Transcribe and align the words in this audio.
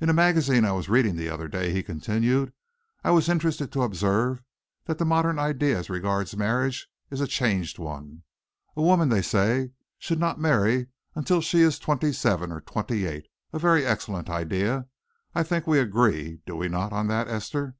"In 0.00 0.08
a 0.08 0.14
magazine 0.14 0.64
I 0.64 0.72
was 0.72 0.88
reading 0.88 1.16
the 1.16 1.28
other 1.28 1.46
day," 1.46 1.70
he 1.70 1.82
continued, 1.82 2.54
"I 3.04 3.10
was 3.10 3.28
interested 3.28 3.70
to 3.72 3.82
observe 3.82 4.42
that 4.86 4.96
the 4.96 5.04
modern 5.04 5.38
idea 5.38 5.76
as 5.78 5.90
regards 5.90 6.34
marriage 6.34 6.88
is 7.10 7.20
a 7.20 7.26
changed 7.26 7.78
one. 7.78 8.22
A 8.74 8.80
woman, 8.80 9.10
they 9.10 9.20
say, 9.20 9.72
should 9.98 10.18
not 10.18 10.40
marry 10.40 10.86
until 11.14 11.42
she 11.42 11.60
is 11.60 11.78
twenty 11.78 12.10
seven 12.10 12.50
or 12.50 12.62
twenty 12.62 13.04
eight 13.04 13.26
a 13.52 13.58
very 13.58 13.84
excellent 13.84 14.30
idea. 14.30 14.86
I 15.34 15.42
think 15.42 15.66
we 15.66 15.78
agree, 15.78 16.40
do 16.46 16.56
we 16.56 16.68
not, 16.70 16.94
on 16.94 17.08
that, 17.08 17.28
Esther?" 17.28 17.76